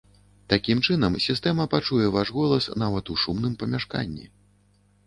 Такім 0.53 0.79
чынам, 0.87 1.17
сістэма 1.25 1.67
пачуе 1.75 2.07
ваш 2.17 2.33
голас 2.39 2.71
нават 2.87 3.05
у 3.13 3.21
шумным 3.27 3.53
памяшканні. 3.63 4.25